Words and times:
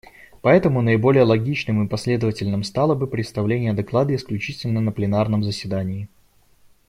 Поэтому 0.41 0.81
наиболее 0.81 1.21
логичным 1.23 1.85
и 1.85 1.87
последовательным 1.87 2.63
стало 2.63 2.95
бы 2.95 3.05
представление 3.05 3.71
доклада 3.73 4.15
исключительно 4.15 4.81
на 4.81 4.91
пленарном 4.91 5.43
заседании. 5.43 6.09